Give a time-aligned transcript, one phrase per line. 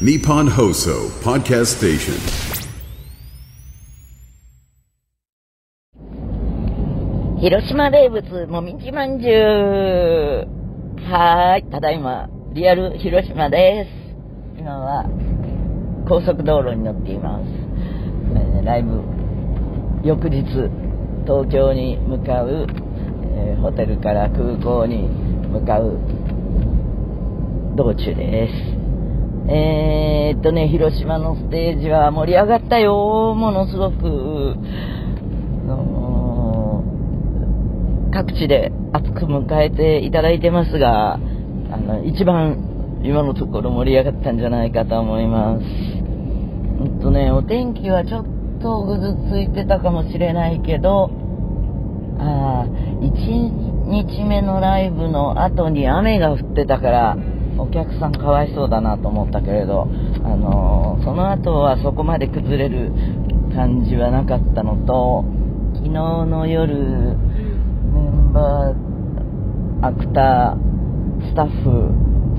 [0.00, 2.18] Nippon Hoso Podcast Station.
[7.40, 10.48] 広島名物、もみじまんじゅう。
[11.08, 13.90] はーい、ただいま、リアル広島です。
[14.58, 15.04] 今は、
[16.08, 17.44] 高速道路に乗っています。
[18.34, 19.00] えーライブ、
[20.02, 20.42] 翌日、
[21.24, 22.66] 東京に向かう、
[23.36, 25.08] えーホテルから空港に
[25.52, 25.96] 向かう
[27.76, 28.73] 道中です。
[29.46, 34.56] えーっとね、広島のステージは盛り上がったよ、ものすごく。
[38.14, 41.18] 各地で熱く迎えていただいてますが、あ
[41.76, 45.64] の、一番今のところ盛り上がったんじゃないかと思います。
[45.64, 48.24] うんとね、お天気はちょっ
[48.62, 51.10] とぐずついてたかもしれないけど、
[52.20, 52.66] ああ、
[53.00, 57.16] 1日目のライブの後に雨が降ってたから、
[57.58, 59.88] お客さんかわいそうだなと思ったけれど、
[60.24, 62.90] あのーその後はそこまで崩れる
[63.54, 65.24] 感じはなかったのと、
[65.74, 71.90] 昨日の夜、メンバー、アクター、スタッフ、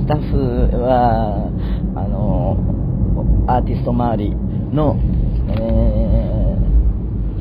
[0.00, 1.50] スタッフは、
[1.96, 4.34] あのーアーティスト周り
[4.72, 4.96] の、
[5.48, 6.34] えー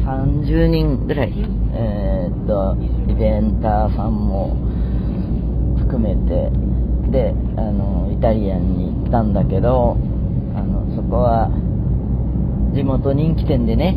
[0.03, 1.33] 30人ぐらい、
[1.73, 2.75] えっと、
[3.07, 4.53] イベンターさんも
[5.79, 6.51] 含めて、
[7.13, 9.95] で、あの、イタリアンに行ったんだけど、
[10.55, 11.49] あの、そこは、
[12.73, 13.95] 地元人気店でね、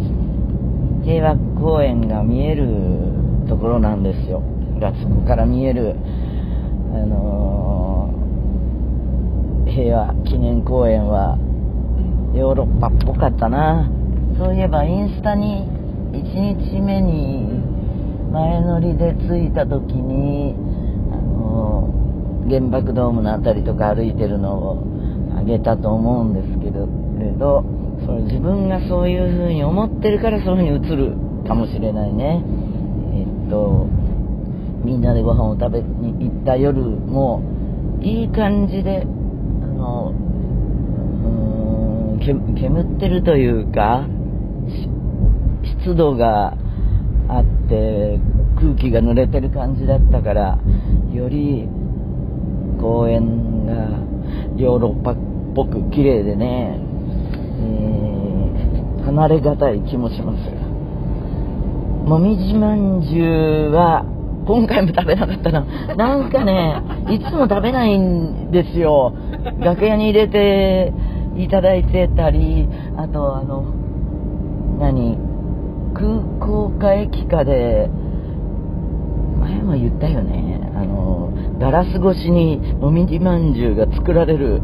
[1.02, 2.68] 平和公園が見える
[3.48, 4.42] ところなんですよ。
[4.78, 5.96] が、そこから見える、
[6.92, 8.10] あの
[9.66, 11.38] 平和記念公園は、
[12.34, 13.90] ヨーロッパっぽかったな。
[14.36, 15.66] そういえばインスタに
[16.12, 17.48] 1日目に
[18.30, 20.65] 前乗りで着いた時に、
[22.48, 24.84] 原爆ドームのあたりとか歩いてるのを
[25.38, 26.86] あげたと思うんですけど、
[27.18, 27.64] けど
[28.06, 31.16] それ自分がそういう風に思ってるからそういう風に映る
[31.46, 32.42] かもしれないね。
[33.14, 33.86] えっと、
[34.84, 37.42] みんなでご飯を食べに行った夜も、
[38.02, 39.06] いい感じで、あ
[39.66, 44.06] の、うーん煙ってるというか、
[45.82, 46.56] 湿度が
[47.28, 48.18] あって、
[48.56, 50.58] 空気が濡れてる感じだったから、
[51.12, 51.68] より
[52.80, 53.74] 公園が
[54.56, 55.16] ヨーロッパっ
[55.54, 56.80] ぽく綺麗でね、
[57.60, 57.96] えー
[59.06, 60.38] 離れがたい気もします。
[62.08, 64.04] もみじまんじゅうは、
[64.46, 65.64] 今回も食べなかったな。
[65.94, 69.12] なんかね、いつも食べないんですよ。
[69.60, 70.92] 楽屋に入れて
[71.36, 73.64] いただいてたり、あとあの、
[74.80, 75.18] 何、
[75.94, 77.88] 空港か駅かで、
[79.46, 80.60] 前も言ったよね。
[80.74, 84.60] あの、ガラス越しにもみじまんじゅうが作られる、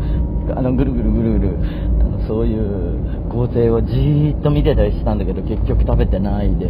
[0.56, 1.58] あの、ぐるぐるぐるぐる、
[2.00, 6.66] あのそういう工程をじーっと見てたりしたんだけど、結局食べてないで。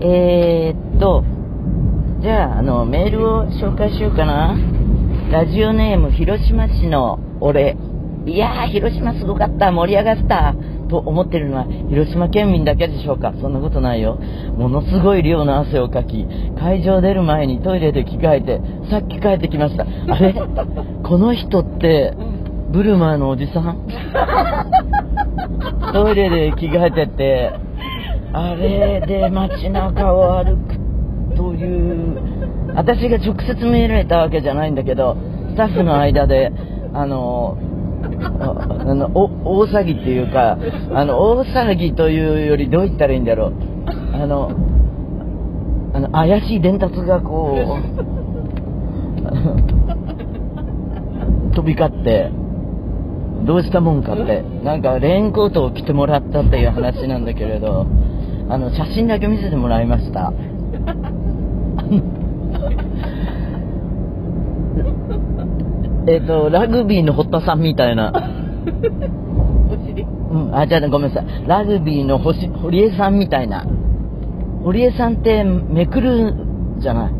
[0.00, 1.24] えっと、
[2.20, 4.56] じゃあ、あの、メールを紹介しようかな。
[5.32, 7.76] ラジオネーム、広島市の俺。
[8.26, 10.54] いやー、広島すごかった、盛り上がった、
[10.88, 13.32] と思ってるのは、広島県民だけでしょうか？
[13.40, 14.18] そんなことないよ。
[14.56, 16.26] ものすごい量の汗をかき、
[16.58, 18.60] 会場出る前にトイレで着替えて、
[18.90, 19.84] さっき帰ってきました。
[19.84, 20.34] あれ？
[21.02, 22.14] この人って、
[22.70, 23.86] ブルマーのおじさん？
[25.92, 27.52] トイレで着替えてて、
[28.32, 35.16] あれで街中を歩くという、私が直接見られたわけじゃないんだけど、
[35.50, 36.52] スタッフの間で、
[36.92, 37.56] あの、
[38.40, 40.58] ああのお大騒ぎっていうか、
[40.92, 43.54] あの、大騒ぎというよりどう言ったらいいんだろう。
[44.14, 44.50] あの、
[45.94, 47.78] あの怪しい伝達がこ
[51.50, 52.30] う、 飛び交って、
[53.44, 57.86] どうしたもんかって、なんかレインコートを着てもらったっていう話なんだけれど、
[58.48, 60.32] あの、写真だけ見せてもらいました。
[66.08, 68.12] えっと、ラグビーの堀田さんみたいな。
[70.30, 71.26] うん、あ、じゃあごめんなさい。
[71.46, 73.66] ラグビーの星堀江さんみたいな。
[74.64, 76.34] 堀江さんってめくる
[76.78, 77.12] じゃない。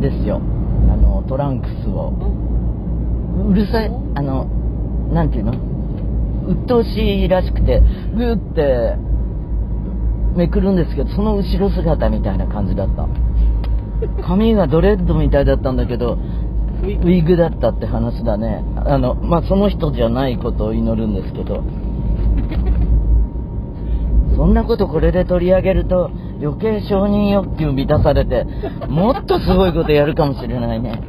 [0.00, 0.40] ですよ。
[0.92, 2.12] あの、トランクスを。
[3.48, 4.46] うるさい、あの、
[5.12, 5.52] なんていうの？
[6.48, 7.82] 鬱陶しいらしくて、
[8.16, 8.96] ぐーって
[10.36, 13.06] めくるんですけど、その後ろ姿みたいな感じだった。
[14.26, 16.18] 髪がドレッドみたいだったんだけど、
[16.82, 18.64] ウィッグだったって話だね。
[18.76, 21.62] あの、まあ、その人じゃないことを祈るんですけど。
[24.36, 26.10] そんなことこれで取り上げると、
[26.40, 28.46] 余計承認欲求満たされて、
[28.88, 31.00] もっとすごいことやるかもしれないね。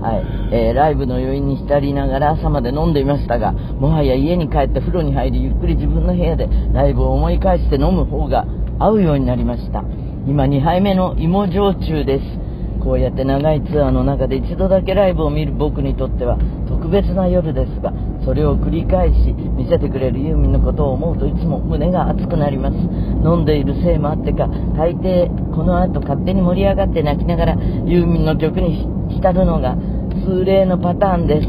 [0.00, 8.46] はいえーライブの余韻に浸りながら朝まで飲んでいましたがもはや家に帰って風呂に入りゆっくり自分の部屋でライブを思い返して飲む方が
[8.78, 9.82] 合うようになりました
[10.28, 12.45] 今2杯目の芋焼酎です
[12.86, 16.38] こうやって長いツアーの中で一度だけライブを見る僕にとっては
[16.68, 17.92] 特別な夜ですが
[18.24, 22.76] それを繰り返し見せてくれるユーミンのことを思うといつも胸が熱くなります。
[22.76, 24.46] 飲んでいるせいもあってか
[24.78, 27.54] 大抵この後勝手に盛り上がって泣きながら
[27.86, 29.76] ユーミンの曲に浸るのが
[30.24, 31.48] 通例のパターンです。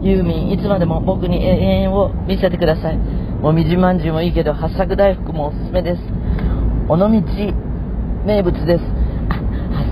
[0.00, 1.48] ユーミンいつまでも僕に永
[1.84, 2.96] 遠を見せてください。
[2.96, 6.02] もみじまんじゅうもいいけど八作大福もおすすめです。
[6.88, 7.08] 尾道
[8.24, 8.97] 名物です。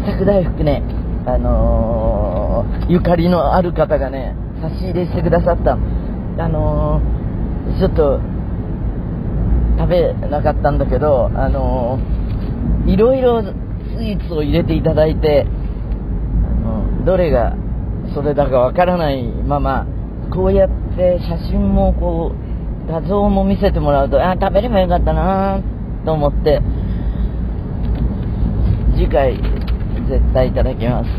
[0.07, 0.83] あ八作大福ね
[1.27, 5.73] あのーゆかりのある方がね差し入れしてくださった。
[5.73, 8.21] あのーちょっと
[9.79, 13.47] 食べなかったんだけどあのーいろいろス
[14.05, 15.49] イーツを入れていただいてあ
[16.65, 17.57] のどれが
[18.15, 19.87] それだかわからないまま
[20.33, 22.33] こうやって写真もこ
[22.89, 25.61] う画像も見せてもらうとあ食べればよかったな
[26.05, 26.63] と思って
[28.95, 29.35] 次回
[30.09, 31.11] 絶対いただきます。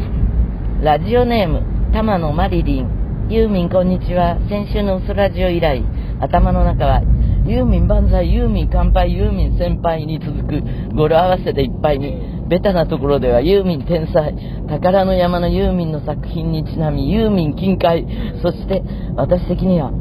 [0.82, 1.62] ラジオネーム
[1.94, 4.38] 玉野マリリンユーミンこんにちは。
[4.48, 5.84] 先週のウソラジオ以来
[6.22, 7.02] 頭の中は
[7.46, 10.62] ユーミン万歳ユーミン乾杯ユーミン先輩に続く
[10.96, 14.36] 語呂合わせでいっぱいにベタなところではユーミン天才
[14.70, 18.08] 宝の山のユーミンの作品にちなみユーミン近海
[18.42, 18.82] そして
[19.16, 19.92] 私的には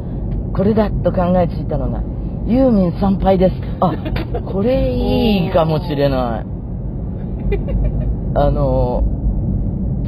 [0.55, 2.01] これだと考えついたのが
[2.47, 3.55] ユーミン参拝です。
[3.81, 3.91] あ
[4.53, 8.16] これいいかもしれない。
[8.39, 9.03] あの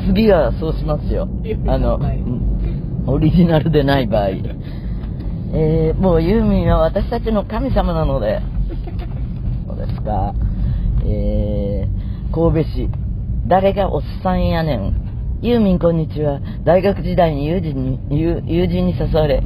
[0.06, 1.28] 次はそうしますよ。
[1.68, 3.04] あの、うん。
[3.08, 4.30] オリジナルでない場合。
[5.52, 8.40] えーもうユーミンは私たちの神様なので。
[9.68, 10.36] そうですか。
[11.06, 12.90] えー神戸市。
[13.48, 14.94] 誰がおっさんやねん。
[15.42, 16.40] ユーミンこんにちは。
[16.64, 19.42] 大学時代に友人に友友人に誘われ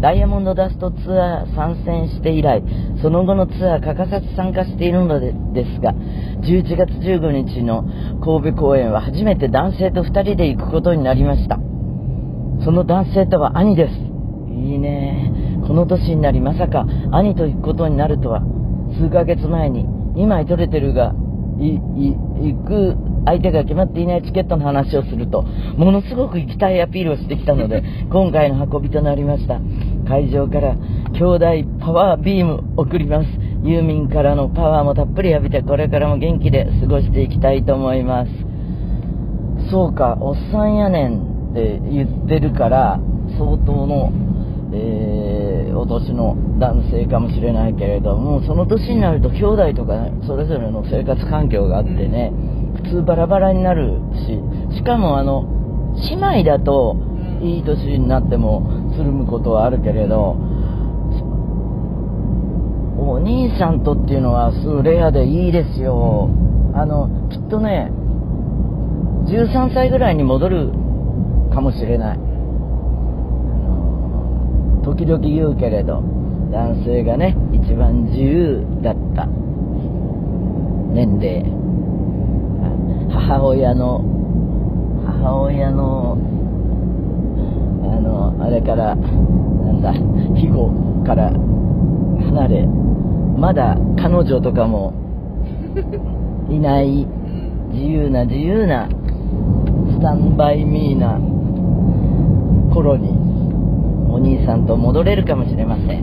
[0.00, 2.62] ダイヤモンドダストツアー参戦して以来
[3.02, 7.84] その後のツアー欠かさず参加しているのでですが11月15日の
[8.24, 11.58] 神戸公演は初めて男性と2人で行くことになりました
[12.62, 13.94] その男性とは兄です。
[13.94, 15.32] いいね。
[15.66, 18.42] この年になりまさか兄と行くことになるとは。
[18.98, 19.84] 数ヶ月前に
[20.14, 21.12] 2枚取れてるが、
[21.58, 21.78] い、い、
[22.40, 29.60] 行く相手が決まっていないチケットの話をすると、ものすごく行きたいアピールをしてきたので、 今回の運びとなりました。
[30.06, 30.76] 会場から
[31.12, 31.46] 兄弟
[31.80, 33.28] パワービーム送ります。
[33.62, 38.30] ユーミンからのパワーもたっぷり浴びて、これからも元気で過ごしていきたいと思います。
[39.70, 43.00] そうか、おっさんやねんって言ってるから、
[43.38, 44.12] 相当の、
[44.72, 45.34] えー
[45.84, 52.53] お年の男性かもしれないけれども、その年になると兄弟とかね、それぞれの生活環境があってね、普
[52.94, 54.00] 通バラバラになる
[54.70, 55.44] し、しかもあの、
[56.10, 56.96] 姉妹だと、
[57.42, 60.36] いい年になってもつるむことはあるけれど、
[62.96, 66.30] お兄さんとっていうのはすごいレアでいいですよ。
[66.74, 67.90] あの、きっとね、
[69.26, 70.72] 13歳ぐらいに戻る
[71.52, 72.18] かもしれない。
[74.84, 76.02] 時々言うけれど、
[76.50, 79.26] 男性がね、一番自由だった
[80.94, 81.63] 年齢。
[83.14, 84.04] あ母親の、
[85.06, 86.18] 母親の、
[87.82, 92.66] あの、あれから、なんだ、庇護から離れ、
[93.38, 94.92] まだ彼女とかも
[96.50, 97.06] いない
[97.72, 98.88] 自由な自由な
[99.90, 101.18] スタンバイミーな
[102.72, 103.10] 頃に
[104.08, 106.02] お兄さんと戻れるかもしれません、はい、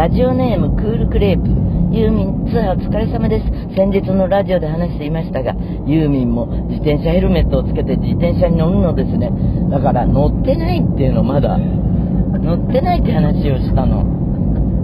[0.00, 1.46] ラジオネームクールクレープ。
[1.94, 3.44] ユーミンツアーお疲れ様です。
[3.76, 5.52] 先日のラジオで話していましたが
[5.84, 9.30] ユーミンも自転車ヘルメットをつけて自転車に乗るのですね。
[9.68, 14.02] だから乗ってないっていうのまだ乗ってないって話をしたの。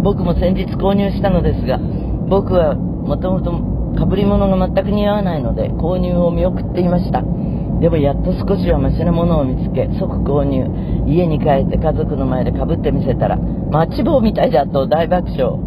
[0.05, 1.79] 僕も先日購入したのですが
[2.29, 3.53] 僕はもともと
[3.97, 7.23] 被り物が全く似合わないので購入を見送っていました。
[7.81, 10.69] でもやっと少しはマシなものを見つけ即購入。
[11.07, 15.59] 家に帰って家族の前で被ってみせたらマッチ棒みたいだと大爆笑。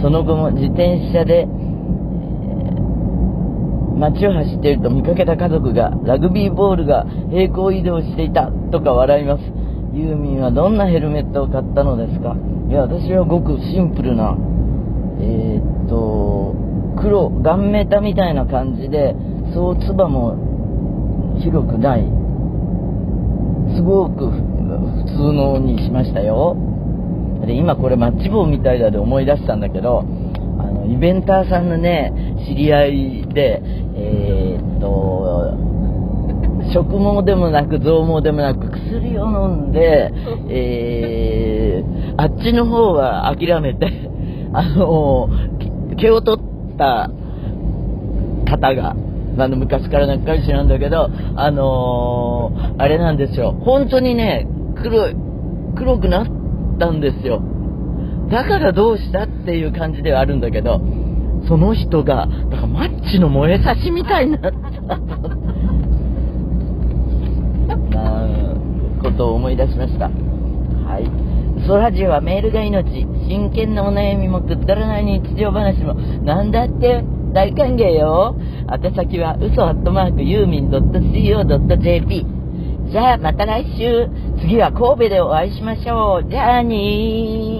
[0.00, 1.50] その後も自転車でえー
[3.98, 9.42] 街を走っていると見かけた家族がラグビーボールが平行移動していたとか笑います。
[9.92, 12.34] ユーミンはどんなヘルメットを買ったのですか。
[12.70, 14.38] いや私はごくシンプルな
[15.20, 16.54] えーっと
[16.96, 19.14] 黒ガンメタみたいな感じで
[19.52, 22.19] そうつばも広くない。
[23.74, 26.56] すごくふ普通のにしましたよ。
[27.46, 32.12] で今これマッチ棒みたいだで思い出したんだけどあのイベンターさんのね
[32.46, 33.62] 知り合いで
[33.96, 35.70] えーっと
[36.72, 40.12] 食毛でもなく増毛でもなく薬を飲んで、
[40.48, 43.90] えー、あっちの方は諦めて、
[44.52, 45.28] あの、
[45.96, 47.10] 毛を取った
[48.46, 48.94] 方が、
[49.38, 53.52] あの昔から仲良しなんだけど、あのー、あれなんですよ。
[53.52, 54.46] 本当にね、
[54.82, 55.16] 黒い、
[55.76, 56.26] 黒くなっ
[56.78, 57.42] たんですよ。
[58.30, 60.80] だからどうしたっていう感じではあるんだけど、
[61.48, 64.50] その人が、だからマッチの燃えさしみたいになった。
[67.90, 68.28] な
[69.02, 70.04] ことを思い出しました。
[70.08, 71.66] はい。
[71.66, 73.06] ソラジオはメールが命。
[73.28, 77.04] 真剣なお悩みもくだらない日常話も、なんだって？
[77.32, 78.36] 大歓迎よ。
[78.68, 82.26] 宛先は嘘アットマークユーミン .co.jp。
[82.90, 84.08] じゃあまた来週。
[84.40, 86.30] 次は神戸でお会いしましょう。
[86.30, 87.59] じゃあに